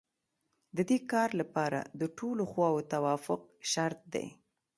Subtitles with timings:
[0.75, 4.27] د دې کار لپاره د ټولو خواوو توافق شرط دی.